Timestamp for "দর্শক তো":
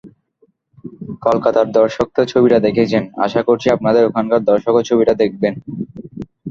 1.71-2.21